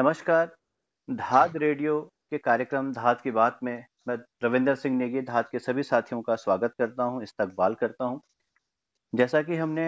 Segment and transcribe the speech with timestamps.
[0.00, 0.46] नमस्कार,
[1.08, 2.00] धाद रेडियो
[2.30, 6.36] के कार्यक्रम धाद की बात में मैं रविंदर सिंह नेगी धाद के सभी साथियों का
[6.36, 8.20] स्वागत करता हूँ, इस्तकबाल करता हूँ।
[9.12, 9.84] जैसा कि हमने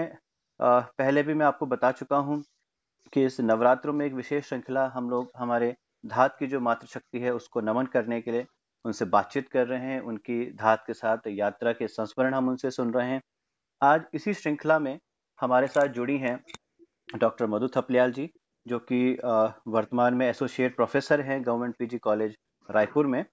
[0.61, 2.40] पहले भी मैं आपको बता चुका हूँ
[3.12, 7.32] कि इस नवरात्रों में एक विशेष श्रृंखला हम लोग हमारे धात की जो मातृशक्ति है
[7.35, 8.46] उसको नमन करने के लिए
[8.85, 12.93] उनसे बातचीत कर रहे हैं, उनकी धात के साथ यात्रा के संस्मरण हम उनसे सुन
[12.93, 13.21] रहे हैं।
[13.81, 14.99] आज इसी श्रृंखला में
[15.39, 16.39] हमारे साथ जुड़ी हैं
[17.17, 18.31] डॉक्टर मधु थपलियाल जी
[18.66, 19.00] जो कि
[19.68, 22.36] वर्तमान में एसोसिएट प्रोफेसर हैं गवर्नमेंट पीजी कॉलेज
[22.68, 23.25] रायपुर में।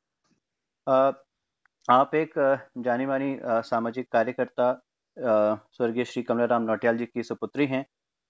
[1.87, 2.33] आप एक
[2.77, 4.71] जानी मानी सामाजिक कार्यकर्ता
[5.17, 7.85] स्वर्गीय श्री कमलाराम नौटियाल जी की सुपुत्री हैं।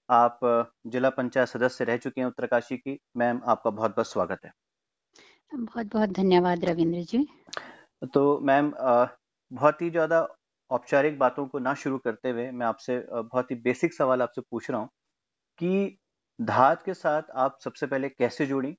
[0.08, 0.38] आप
[0.86, 4.52] जिला पंचायत सदस्य रह चुके हैं उत्तरकाशी की। मैम आपका बहुत बहुत स्वागत है।
[5.52, 7.26] बहुत बहुत धन्यवाद रविंद्र जी।
[8.14, 8.72] तो मैम
[9.50, 10.26] बहुत ही ज़्यादा
[10.70, 14.70] औपचारिक बातों को ना शुरू करते हुए मैं आपसे बहुत ही बेसिक सवाल आपसे पूछ
[14.70, 14.88] रहा हूँ
[15.58, 15.98] कि
[16.40, 18.76] धात के साथ आप सबसे पहले कैसे जुड़ी?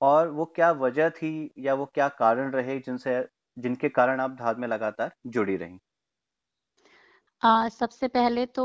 [0.00, 4.58] और वो क्या वजह थी या वो क्या कारण रहे जिनसे जिनके कारण आप धात
[4.58, 5.78] में लगातार जुड़ी रही?
[7.42, 8.64] आ, सबसे पहले तो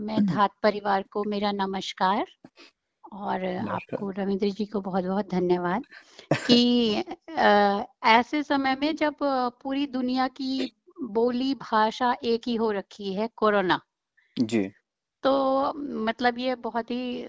[0.00, 2.26] मैं हम्म। धात परिवार को मेरा नमस्कार
[3.12, 5.84] और आपको रविंद्र जी को बहुत बहुत धन्यवाद
[6.46, 7.04] कि
[7.38, 9.16] आ, ऐसे समय में जब
[9.62, 13.80] पूरी दुनिया की बोली भाषा एक ही हो रखी है कोरोना।
[14.36, 14.72] जी।
[15.22, 15.72] तो
[16.04, 17.22] मतलब ये बहुत ही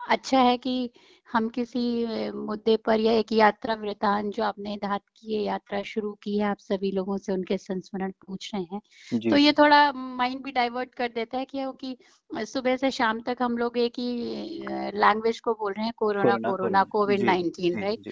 [0.00, 0.90] अच्छा है कि
[1.32, 1.80] हम किसी
[2.32, 6.44] मुद्दे पर या एक यात्रा वृतान जो आपने धात की है यात्रा शुरू की है
[6.46, 8.80] आप सभी लोगों से उनके संस्मरण पूछ रहे हैं।
[9.30, 11.96] तो ये थोड़ा माइंड भी डाइवर्ट कर देता है कि
[12.46, 14.12] सुबह से शाम तक हम लोग एक ही
[14.94, 18.08] लैंग्वेज को बोल रहे हैं corona corona COVID nineteen right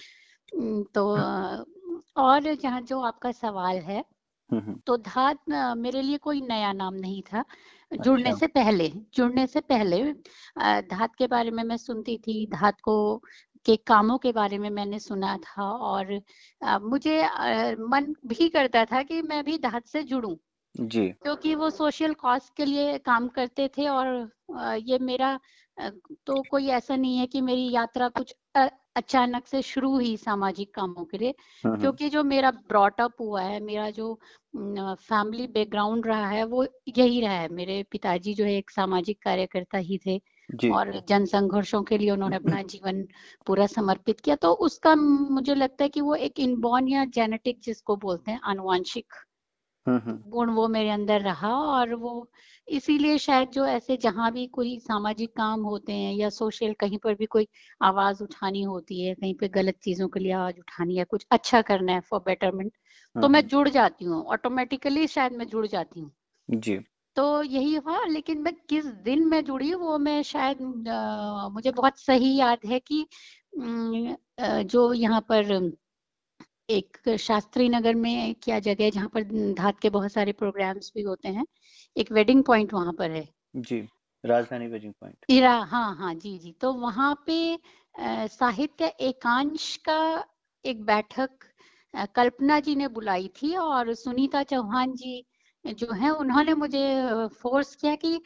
[0.94, 1.06] तो
[2.16, 4.04] और जहाँ जो आपका सवाल है
[4.86, 5.38] तो धात
[5.76, 7.44] मेरे लिए कोई नया नाम नहीं था।
[7.92, 10.02] जुड़ने अच्छा। से पहले जुड़ने से पहले
[10.82, 12.96] धात के बारे में मैं सुनती थी धात को
[13.66, 16.12] के कामों के बारे में मैंने सुना था और
[16.82, 17.22] मुझे
[17.80, 20.34] मन भी करता था कि मैं भी धात से जुड़ूं।
[20.74, 24.30] जी। क्योंकि वो सोशल कॉज के लिए काम करते थे और
[24.78, 25.40] ये मेरा
[26.26, 28.34] तो कोई ऐसा नहीं है कि मेरी यात्रा कुछ
[28.96, 31.34] अचानक से शुरू हुई सामाजिक कामों के लिए
[31.64, 34.14] क्योंकि जो मेरा ब्रॉटअप हुआ है मेरा जो
[34.56, 36.64] फैमिली बैकग्राउंड रहा है वो
[36.98, 40.20] यही रहा है। मेरे पिताजी जो है एक सामाजिक कार्यकर्ता ही थे
[40.70, 43.02] और जन संघर्षों के लिए उन्होंने अपना जीवन
[43.46, 47.96] पूरा समर्पित किया। तो उसका मुझे लगता है कि वो एक इनबॉर्न या जेनेटिक जिसको
[47.96, 49.14] बोलते हैं आनुवांशिक
[50.26, 52.12] गुण वो मेरे अंदर रहा और वो
[52.68, 57.14] इसीलिए शायद जो ऐसे जहाँ भी कोई सामाजिक काम होते हैं या सोशल कहीं पर
[57.14, 57.46] भी कोई
[57.80, 61.62] आवाज़ उठानी होती है कहीं पे गलत चीज़ों के लिए आवाज़ उठानी है कुछ अच्छा
[61.64, 62.72] करना है फॉर बेटरमेंट
[63.16, 66.10] तो मैं जुड़ जाती हूँ ऑटोमेटिकली शायद मैं जुड़ जाती हूँ।
[66.48, 66.78] जी।
[67.16, 71.98] तो यही हुआ लेकिन मैं किस दिन में जुड़ी वो मैं शायद आ, मुझे बहुत
[71.98, 73.06] सही याद है कि
[74.66, 75.44] जो यहाँ पर
[76.68, 79.22] एक शास्त्री नगर में क्या जगह है जहाँ पर
[79.54, 81.44] धात के बहुत सारे प्रोग्राम्स भी होते हैं?
[81.96, 83.80] एक वेडिंग पॉइंट वहाँ पर है। जी
[84.24, 87.58] राजधानी वेडिंग पॉइंट इरा हाँ हाँ जी जी। तो वहाँ पे
[88.28, 90.24] साहित्य एकांश का
[90.64, 91.38] एक बैठक
[92.14, 95.24] कल्पना जी ने बुलाई थी और सुनीता चौहान जी
[95.64, 98.20] जो है उन्होंने मुझे फोर्स किया कि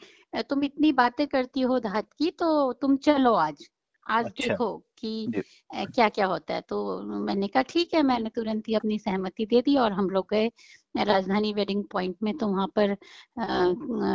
[0.49, 3.67] तुम इतनी बातें करती हो धात की तो तुम चलो आज।
[4.05, 5.29] आज अच्छा। देखो कि
[5.87, 9.61] क्या क्या होता है। तो मैंने कहा ठीक है मैंने तुरंत ही अपनी सहमति दे
[9.61, 10.47] दी और हम लोग गए
[11.05, 12.95] राजधानी वेडिंग पॉइंट में। तो वहाँ पर आ,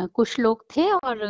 [0.09, 1.25] कुछ लोग थे और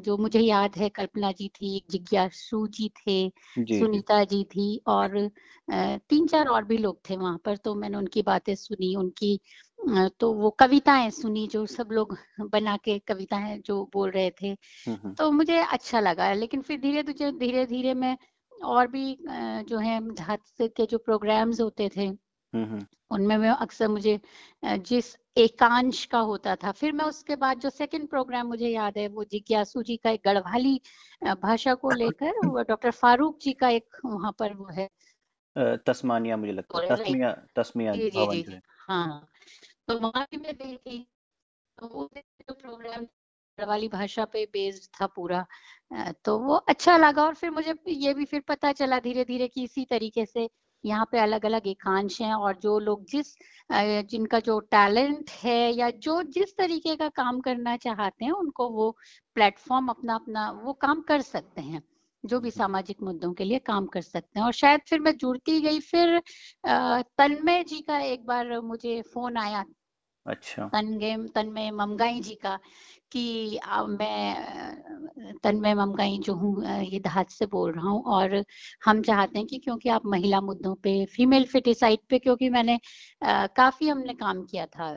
[0.00, 3.18] जो मुझे याद है कल्पना जी थी जिज्ञासु जी थे
[3.58, 5.18] जी, सुनीता जी थी और
[5.68, 9.38] तीन चार और भी लोग थे वहाँ पर। तो मैंने उनकी बातें सुनी उनकी
[10.20, 14.54] तो वो कविताएँ सुनी जो सब लोग बना के कविताएँ जो बोल रहे थे।
[15.18, 18.16] तो मुझे अच्छा लगा लेकिन फिर धीरे धीरे धीरे धीरे मैं
[18.64, 19.18] और भी
[19.68, 22.08] जो है हादसे के जो प्रोग्राम्स होते थे
[23.10, 24.20] उनमें मैं अक्सर मुझे
[24.64, 29.08] जिस एकांश का होता था फिर मैं उसके बाद जो सेकंड प्रोग्राम मुझे याद है
[29.08, 30.80] वो जिज्ञासु जी का एक गढ़वाली
[31.22, 34.88] भाषा को लेकर वो डॉक्टर फारूक जी का एक वहाँ पर वो है।
[35.56, 39.28] तस्मानिया मुझे लगता है। तस्मिया तस्मिया जी, जी, जी, हाँ।
[39.88, 41.06] तो वहाँ भी मैं गई थी
[41.78, 43.06] तो जो प्रोग्राम
[43.58, 45.46] वाली भाषा पे बेस्ड था पूरा।
[46.24, 49.64] तो वो अच्छा लगा और फिर मुझे ये भी फिर पता चला धीरे धीरे कि
[49.64, 50.48] इसी तरीके से
[50.84, 53.34] यहाँ पे अलग अलग एकांश हैं और जो लोग जिस
[54.10, 58.90] जिनका जो टैलेंट है या जो जिस तरीके का काम करना चाहते हैं उनको वो
[59.36, 61.82] प्लेटफॉर्म अपना अपना वो काम कर सकते हैं
[62.24, 65.60] जो भी सामाजिक मुद्दों के लिए काम कर सकते हैं। और शायद फिर मैं जुड़ती
[65.60, 66.18] गई फिर
[66.66, 69.64] तन्मय जी का एक बार मुझे फ़ोन आया।
[70.26, 72.58] अच्छा। तनगे तन्मय ममगाई जी का
[73.12, 78.44] कि मैं तन्मय ममगाई जो हूँ ये दहात से बोल रहा हूँ और
[78.84, 82.78] हम चाहते हैं कि क्योंकि आप महिला मुद्दों पे फीमेल फिटिसाइड पे क्योंकि मैंने
[83.22, 84.92] आ, काफ़ी हमने काम किया था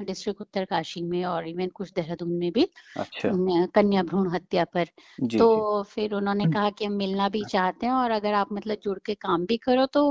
[0.00, 3.30] डिस्ट्रिक्ट उत्तरकाशी में और इवन कुछ देहरादून में भी अच्छा।
[3.74, 4.84] कन्या भ्रूण हत्या पर
[5.20, 5.90] जी, तो जी.
[5.90, 8.98] फिर उन्होंने हम्म। कहा कि हम मिलना भी चाहते हैं और अगर आप मतलब जुड़
[8.98, 10.04] के काम भी करो तो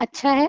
[0.00, 0.48] अच्छा है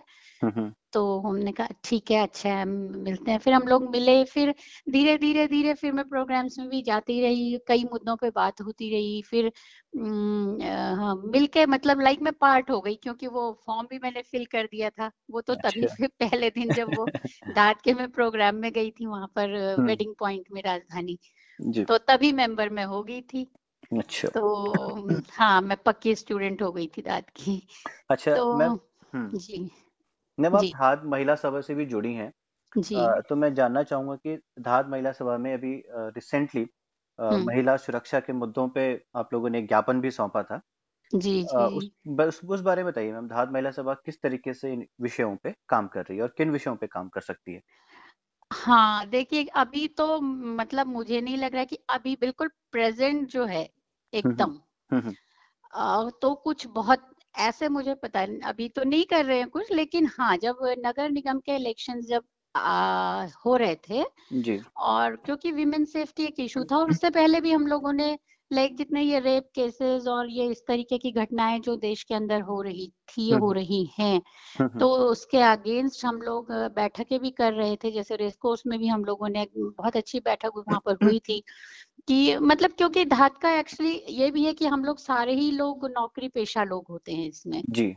[0.94, 4.54] तो हमने कहा ठीक है अच्छा है मिलते हैं फिर हम लोग मिले फिर
[4.90, 8.90] धीरे धीरे धीरे फिर मैं प्रोग्राम्स में भी जाती रही कई मुद्दों पे बात होती
[8.92, 9.52] रही फिर
[10.98, 14.66] हाँ मिलके मतलब लाइक मैं पार्ट हो गई क्योंकि वो फॉर्म भी मैंने फिल कर
[14.66, 17.06] दिया था। वो तो तभी अच्छा। फिर पहले दिन जब वो
[17.56, 21.18] दाद के मैं प्रोग्राम में गई थी वहाँ पर वेडिंग पॉइंट में राजधानी।
[21.88, 23.44] तो तभी मेंबर में हो गई थी।
[24.00, 27.68] अच्छा। तो हाँ मैं पक्की स्टूडेंट हो गई थी दाद की।
[28.10, 28.70] अच्छा तो, मैं
[29.38, 29.72] जी।
[30.56, 32.32] आप धाद महिला सभा से भी जुड़ी हैं।
[32.76, 32.96] जी।
[33.30, 36.66] तो मैं जानना चाहूँगा कि धार महिला सभा में अभी रिसेंटली
[37.20, 38.84] हम्म। महिला सुरक्षा के मुद्दों पे
[39.16, 40.62] आप लोगों ने ज्ञापन भी सौंपा था।
[41.12, 44.74] जी जी। उस बस उस बारे में बताइए मैम धाद महिला सभा किस तरीके से
[44.74, 47.62] इन विषयों पे काम कर रही है और किन विषयों पे काम कर सकती है?
[48.52, 53.70] हाँ देखिए अभी तो मतलब मुझे नहीं लग रहा कि अभी बिल्कुल प्रेजेंट जो है
[54.14, 54.60] एकदम।
[56.22, 57.10] तो कुछ बहुत
[57.40, 61.40] ऐसे मुझे पता अभी तो नहीं कर रहे हैं कुछ लेकिन हाँ जब नगर निगम
[61.40, 62.24] के इलेक्शन जब
[62.56, 64.04] आ, हो रहे थे
[64.34, 68.18] जी और क्योंकि विमेन सेफ्टी एक इशू था और उससे पहले भी हम लोगों ने
[68.52, 72.42] लाइक जितने ये रेप केसेस और ये इस तरीके की घटनाएँ जो देश के अंदर
[72.42, 77.20] हो रही थी हो हम्म। रही हैं हम्म, हम्म। तो उसके अगेंस्ट हम लोग बैठकें
[77.20, 80.58] भी कर रहे थे जैसे रेस कोर्स में भी हम लोगों ने बहुत अच्छी बैठक
[80.58, 81.44] वहाँ पर हुई थी
[82.08, 85.86] कि मतलब क्योंकि धात का एक्चुअली ये भी है कि हम लोग सारे ही लोग
[85.90, 87.94] नौकरी पेशा लोग होते हैं इसमें जी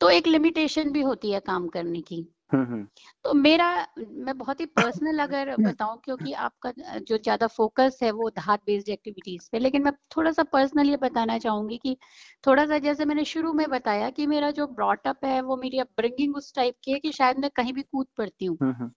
[0.00, 2.37] तो एक लिमिटेशन भी होती है काम करने की हम्म, हम्म।
[3.24, 3.66] तो मेरा
[3.98, 8.88] मैं बहुत ही पर्सनल अगर बताऊँ क्योंकि आपका जो ज़्यादा फोकस है वो धात बेस्ड
[8.88, 11.96] एक्टिविटीज़ पे लेकिन मैं थोड़ा सा पर्सनल ये बताना चाहूँगी कि
[12.44, 16.36] थोड़ा सा जैसे मैंने शुरू में बताया कि मेरा जो ब्रॉटअप है वो मेरी अपब्रिंगिंग
[16.36, 18.90] उस टाइप की है कि शायद मैं कहीं भी कूद पड़ती हूँ। हम्म,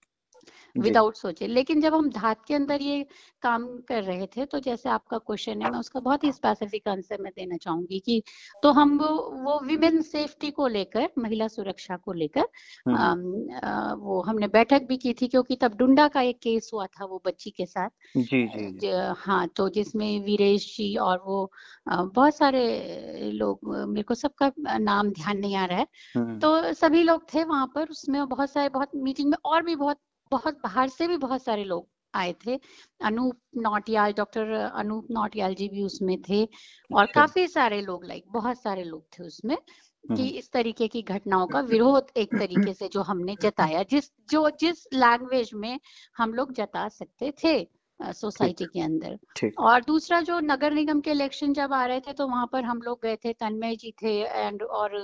[0.78, 3.06] विदाउट सोचे। लेकिन जब हम धात के अंदर ये
[3.44, 7.22] काम कर रहे थे तो जैसे आपका क्वेश्चन है मैं उसका बहुत ही स्पेसिफिक आंसर
[7.22, 8.22] मैं देना चाहूँगी कि
[8.64, 9.08] तो हम वो
[9.44, 12.48] वो विमेन सेफ्टी को लेकर महिला सुरक्षा को लेकर
[12.88, 17.06] हम्म। वो हमने बैठक भी की थी क्योंकि तब डुंडा का एक केस हुआ था
[17.06, 21.52] वो बच्ची के साथ। जी जी हाँ तो जिसमें वीरेश जी और वो
[21.88, 27.04] बहुत सारे लोग मेरे को सबका नाम ध्यान नहीं आ रहा है। हम्म। तो सभी
[27.04, 29.98] लोग थे वहाँ पर उसमें बहुत सारे बहुत मीटिंग में और भी बहुत
[30.32, 32.60] बहुत बाहर से भी बहुत सारे लोग आए थे
[33.02, 38.24] अनूप नौटियाल डॉक्टर अनूप नौटियाल जी भी उसमें थे और अच्छा। काफ़ी सारे लोग लाइक
[38.32, 42.74] बहुत सारे लोग थे उसमें कि हम्म। इस तरीके की घटनाओं का विरोध एक तरीके
[42.74, 45.80] से जो हमने जताया जिस जो जिस लैंग्वेज में
[46.18, 47.56] हम लोग जता सकते थे
[48.00, 52.28] सोसाइटी के अंदर और दूसरा जो नगर निगम के इलेक्शन जब आ रहे थे तो
[52.28, 54.98] वहाँ पर हम लोग गए थे तन्मय जी थे एंड और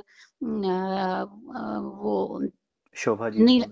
[2.02, 2.42] वो
[2.98, 3.64] शोभा जी नील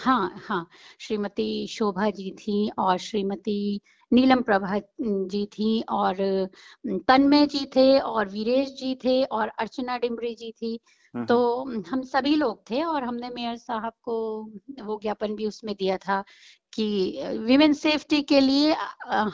[0.00, 0.66] हाँ हाँ
[1.00, 3.80] श्रीमती शोभा जी थी और श्रीमती
[4.12, 6.16] नीलम प्रभा जी थी और
[7.08, 10.78] तन्मय जी थे और वीरेश जी थे और अर्चना डिमरी जी थी।
[11.28, 11.36] तो
[11.90, 14.16] हम सभी लोग थे और हमने मेयर साहब को
[14.82, 16.22] वो ज्ञापन भी उसमें दिया था
[16.72, 16.86] कि
[17.38, 18.74] विमेन सेफ्टी के लिए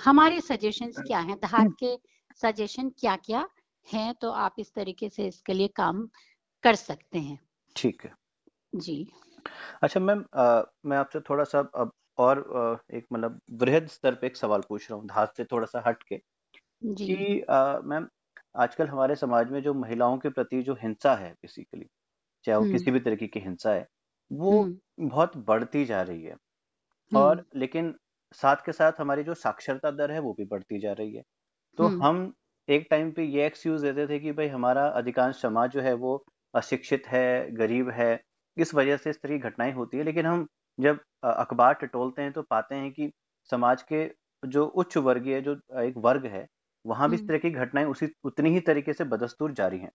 [0.05, 1.37] हमारे सजेशंस क्या हैं?
[1.37, 1.97] धात के
[2.43, 3.49] सजेशन क्या क्या
[3.87, 4.15] हैं?
[4.15, 6.09] तो आप इस तरीके से इसके लिए काम
[6.65, 7.39] कर सकते हैं।
[7.77, 8.13] ठीक है।
[8.75, 9.07] जी।
[9.83, 10.25] अच्छा मैम
[10.87, 14.91] मैं आपसे थोड़ा सा अब और आ, एक मतलब वृहद स्तर पे एक सवाल पूछ
[14.91, 16.17] रहा हूँ धात से थोड़ा सा हट के
[17.03, 17.45] कि
[17.85, 18.09] मैम
[18.57, 21.87] आजकल हमारे समाज में जो महिलाओं के प्रति जो हिंसा है बेसिकली
[22.45, 23.87] चाहे वो किसी भी तरीके की हिंसा है
[24.31, 24.55] वो
[25.01, 26.37] बहुत बढ़ती जा रही है
[27.13, 27.95] और लेकिन
[28.35, 31.23] साथ के साथ हमारी जो साक्षरता दर है वो भी बढ़ती जा रही है।
[31.79, 32.33] तो हम
[32.69, 36.25] एक टाइम पे ये एक्सक्यूज देते थे कि भाई हमारा अधिकांश समाज जो है वो
[36.55, 38.15] अशिक्षित है गरीब है
[38.57, 40.47] इस वजह से इस तरह की घटनाएँ होती है लेकिन हम
[40.79, 43.11] जब अखबार टटोलते हैं तो पाते हैं कि
[43.51, 44.05] समाज के
[44.43, 46.47] जो उच्च वर्गीय जो एक वर्ग है
[46.85, 49.91] वहाँ भी इस तरह की घटनाएँ उसी उतनी ही तरीके से बदस्तूर जारी हैं।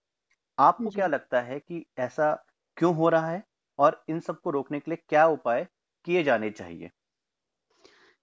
[0.58, 2.34] आपको क्या लगता है कि ऐसा
[2.78, 3.44] क्यों हो रहा है
[3.80, 5.68] और इन सबको रोकने के लिए क्या उपाय
[6.08, 6.92] किए जाने चाहिए?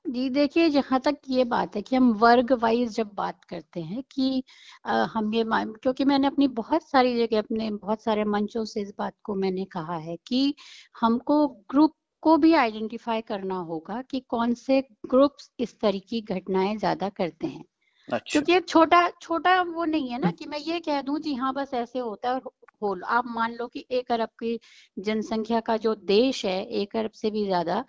[0.05, 4.03] जी देखिए जहाँ तक ये बात है कि हम वर्ग वाइज जब बात करते हैं
[4.11, 4.45] कि
[4.87, 8.93] आ, हम ये क्योंकि मैंने अपनी बहुत सारी जगह अपने बहुत सारे मंचों से इस
[8.99, 10.55] बात को मैंने कहा है कि
[11.01, 16.77] हमको ग्रुप को भी आइडेंटिफाई करना होगा कि कौन से ग्रुप्स इस तरह की घटनाएँ
[16.77, 17.65] ज़्यादा करते हैं
[18.13, 21.35] अच्छा। क्योंकि एक छोटा छोटा वो नहीं है ना कि मैं ये कह दूँ जी
[21.35, 22.51] हाँ बस ऐसे होता है और
[22.83, 24.59] होल आप मान लो कि एक अरब की
[25.01, 27.85] जनसंख्या का जो देश है एक अरब से भी ज़्यादा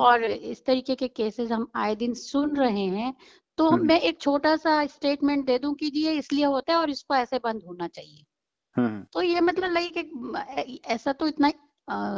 [0.00, 3.14] और इस तरीके के केसेस हम आए दिन सुन रहे हैं
[3.58, 6.90] तो मैं एक छोटा सा स्टेटमेंट दे दूँ कि जी ये इसलिए होता है और
[6.90, 8.24] इसको ऐसे बंद होना चाहिए।
[9.12, 11.52] तो ये मतलब लाइक ऐसा तो इतना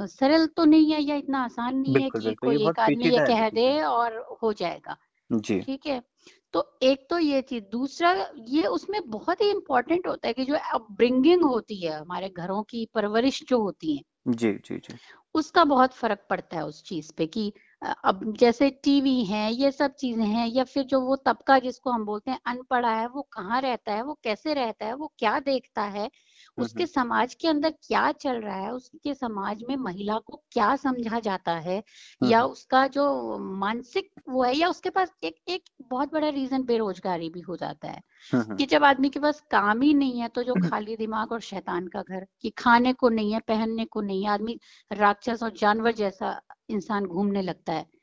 [0.09, 3.49] सरल तो नहीं है या इतना आसान नहीं है कि कोई एक आदमी ये कह
[3.51, 4.97] दे और हो जाएगा।
[5.31, 6.03] जी। ठीक है?
[6.55, 8.13] तो एक तो ये चीज़ दूसरा
[8.51, 12.87] ये उसमें बहुत ही इम्पोर्टेंट होता है कि जो अपब्रिंगिंग होती है हमारे घरों की
[12.95, 14.99] परवरिश जो होती है जी जी जी।
[15.35, 17.53] उसका बहुत फ़र्क पड़ता है उस चीज़ पे कि
[18.05, 22.05] अब जैसे टीवी है ये सब चीज़ें हैं या फिर जो वो तबका जिसको हम
[22.05, 25.83] बोलते हैं अनपढ़ा है वो कहाँ रहता है वो कैसे रहता है वो क्या देखता
[25.89, 26.09] है
[26.59, 31.21] उसके समाज के अंदर क्या चल रहा है उसके समाज में महिला को क्या समझा
[31.21, 31.83] जाता है
[32.23, 37.31] या उसका जो मानसिक वो है या उसके पास एक एक बहुत बड़ा रीजन बेरोजगारी
[37.31, 38.03] भी हो जाता है
[38.57, 41.87] कि जब आदमी के पास काम ही नहीं है तो जो खाली दिमाग और शैतान
[41.89, 44.61] का घर कि खाने को नहीं है पहनने को नहीं है आदमी
[44.93, 48.00] राक्षस और जानवर जैसा इंसान घूमने लगता है। हम्म, हम्म।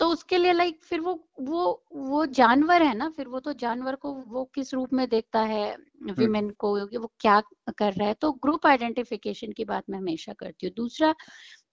[0.00, 3.94] तो उसके लिए लाइक फिर वो वो वो जानवर है ना फिर वो तो जानवर
[3.94, 7.42] को वो किस रूप में देखता है विमेन हम्म। को वो क्या
[7.78, 11.14] कर रहा है। तो ग्रुप आइडेंटिफिकेशन की बात मैं हमेशा करती हूँ। दूसरा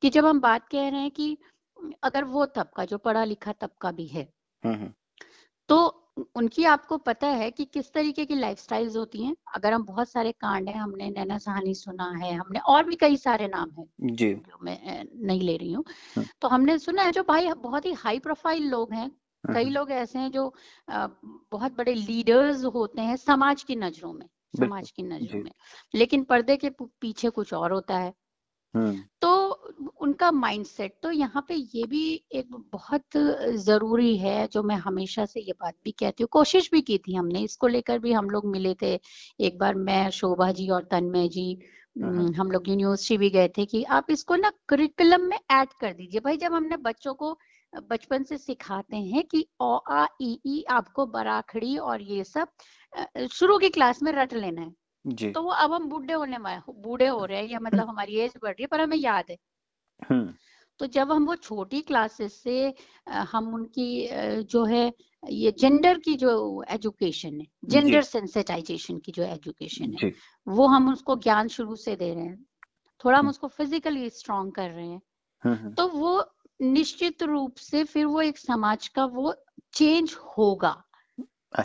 [0.02, 1.38] कि जब हम बात कह रहे हैं कि
[2.04, 4.34] अगर वो तबका जो पढ़ा लिखा तबका भी है।
[5.70, 10.10] तो उनकी आपको पता है कि किस तरीके की लाइफस्टाइल्स होती हैं। अगर हम बहुत
[10.10, 13.88] सारे कांड हैं हमने नैना सहानी सुना है हमने और भी कई सारे नाम हैं
[14.02, 15.84] जी। जो मैं नहीं ले रही हूँ।
[16.42, 19.10] तो हमने सुना है जो भाई बहुत ही हाई प्रोफ़ाइल लोग हैं।
[19.44, 20.54] कई लोग ऐसे हैं जो
[20.90, 25.52] बहुत बड़े लीडर्स होते हैं समाज की नज़रों में समाज की नज़रों में।
[25.96, 28.14] लेकिन पर्दे के पीछे कुछ और होता है।
[29.22, 29.43] तो
[30.02, 32.04] उनका माइंडसेट तो यहाँ पे ये भी
[32.36, 33.18] एक बहुत
[33.60, 37.16] ज़रूरी है जो मैं हमेशा से ये बात भी कहती हूँ। कोशिश भी की थी
[37.16, 38.94] हमने इसको लेकर भी हम लोग मिले थे।
[39.40, 41.52] एक बार मैं शोभा जी और तन्मय जी
[41.96, 46.20] हम लोग यूनिवर्सिटी भी गए थे कि आप इसको ना करिकुलम में ऐड कर दीजिए।
[46.20, 47.38] भाई जब हमने बच्चों को
[47.84, 53.58] बचपन से सिखाते हैं कि ओ आ ई ई आपको बराखड़ी और ये सब शुरू
[53.58, 54.74] की क्लास में रट लेना है।
[55.06, 58.20] जी। तो वो अब हम बूढ़े होने में बूढ़े हो रहे हैं या मतलब हमारी
[58.20, 59.38] एज बढ़ रही है पर हमें याद है।
[60.80, 62.74] तो जब हम वो छोटी क्लासेस से
[63.10, 64.10] हम उनकी
[64.44, 64.94] जो है
[65.30, 70.12] ये जेंडर की जो एजुकेशन है जेंडर सेंसिटाइजेशन की जो एजुकेशन है
[70.48, 72.46] वो हम उसको ज्ञान शुरू से दे रहे हैं।
[73.06, 75.02] थोड़ा हम हम्म। उसको फिजिकली स्ट्रॉन्ग कर रहे हैं।
[75.44, 76.32] हम्म, तो वो
[76.62, 79.36] निश्चित रूप से फिर वो एक समाज का वो
[79.74, 80.84] चेंज होगा।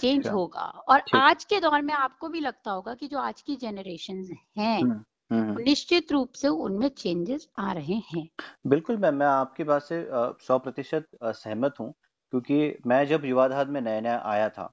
[0.00, 3.42] चेंज अच्छा। होगा। और आज के दौर में आपको भी लगता होगा कि जो आज
[3.42, 8.28] की जनरेशन हैं हम्म, हम्म। निश्चित रूप से उनमें चेंजेस आ रहे हैं।
[8.66, 9.96] बिल्कुल मैम मैं आपकी बात से
[10.42, 11.92] सौ प्रतिशत सहमत हूँ
[12.32, 14.66] क्योंकि मैं जब युवाधार में नया नया आया था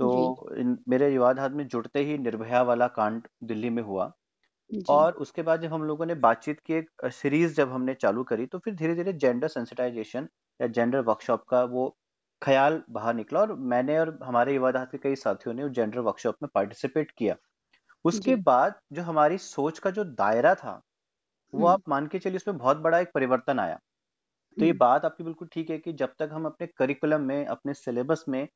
[0.00, 0.08] तो
[0.88, 4.12] मेरे युवाधार में जुड़ते ही निर्भया वाला कांड दिल्ली में हुआ
[4.90, 8.46] और उसके बाद जब हम लोगों ने बातचीत की एक सीरीज़ जब हमने चालू करी
[8.46, 10.28] तो फिर धीरे धीरे जेंडर सेंसिटाइजेशन
[10.60, 11.88] या जेंडर वर्कशॉप का वो
[12.42, 16.36] ख्याल बाहर निकला और मैंने और हमारे युवा के कई साथियों ने उस जेंडर वर्कशॉप
[16.42, 17.36] में पार्टिसिपेट किया।
[18.06, 20.80] उसके बाद जो हमारी सोच का जो दायरा था
[21.52, 23.78] वो आप मान के चलिए उसमें बहुत बड़ा एक परिवर्तन आया।
[24.56, 27.74] तो ये बात आपकी बिल्कुल ठीक है कि जब तक हम अपने करिकुलम में अपने
[27.76, 28.46] सिलेबस में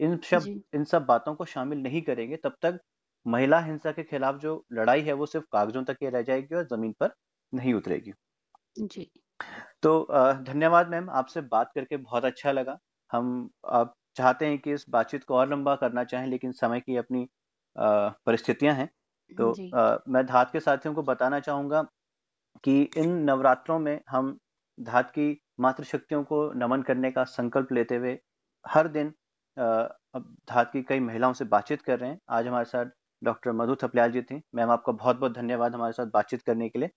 [0.00, 2.80] इन सब इन सब बातों को शामिल नहीं करेंगे तब तक
[3.26, 6.66] महिला हिंसा के खिलाफ जो लड़ाई है वो सिर्फ़ कागजों तक ही रह जाएगी और
[6.68, 7.14] ज़मीन पर
[7.52, 8.12] नहीं उतरेगी।
[8.78, 9.10] जी।
[9.82, 10.06] तो
[10.44, 12.78] धन्यवाद मैम आपसे बात करके बहुत अच्छा लगा।
[13.10, 16.96] हम आप चाहते हैं कि इस बातचीत को और लंबा करना चाहें लेकिन समय की
[16.98, 17.26] अपनी
[17.76, 18.88] परिस्थितियाँ हैं।
[19.30, 21.82] तो आ, मैं धात के साथियों को बताना चाहूँगा
[22.64, 24.38] कि इन नवरात्रों में हम
[24.78, 28.18] धात की मातृशक्तियों को नमन करने का संकल्प लेते हुए
[28.64, 29.12] हर दिन
[29.56, 32.86] अब धात की कई महिलाओं से बातचीत कर रहे हैं। आज हमारे साथ
[33.22, 36.78] डॉक्टर मधु थपलियाल जी थी। मैम आपका बहुत बहुत धन्यवाद हमारे साथ बातचीत करने के
[36.78, 36.90] लिए।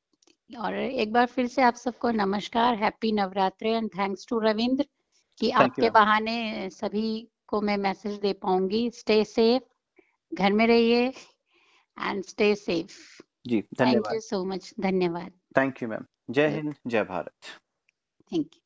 [0.50, 4.86] और एक बार फिर से आप सबको नमस्कार। Happy Navratri and thanks to Ravindra
[5.42, 9.64] कि आपके बहाने सभी को मैं मैसेज दे पाऊँगी। स्टे सेफ़
[10.32, 11.12] घर में रहिए।
[11.98, 13.00] एंड स्टे सेफ़
[13.48, 17.57] जी धन्यवाद थैंक यू सो मच धन्यवाद। थैंक यू मैम जय हिंद जय भारत।
[18.31, 18.61] Thank you